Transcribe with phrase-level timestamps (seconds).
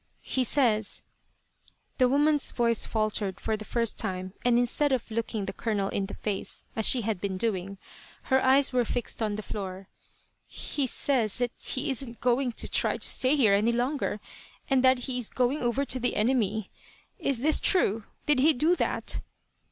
[0.23, 1.03] "He says,"
[1.99, 6.07] the woman's voice faltered for the first time, and instead of looking the Colonel in
[6.07, 7.77] the face, as she had been doing,
[8.23, 9.89] her eyes were fixed on the floor
[10.47, 14.19] "he says that he isn't going to try to stay here any longer,
[14.67, 16.71] and that he is going over to the enemy.
[17.19, 18.05] Is this true?
[18.25, 19.19] Did he do that?"